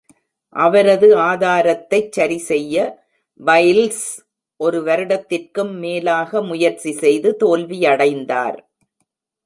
[0.55, 2.77] அவரது ஆதாரத்தைச் சரிசெய்ய
[3.39, 4.07] வைல்ஸ்
[4.59, 8.59] ஒரு வருடத்திற்கும் மேலாக முயற்சி செய்து தோல்வியடைந்தார்.